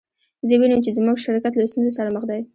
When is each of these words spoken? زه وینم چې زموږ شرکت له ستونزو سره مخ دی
زه 0.47 0.53
وینم 0.59 0.81
چې 0.85 0.91
زموږ 0.97 1.17
شرکت 1.25 1.53
له 1.55 1.65
ستونزو 1.71 1.95
سره 1.97 2.09
مخ 2.15 2.23
دی 2.29 2.41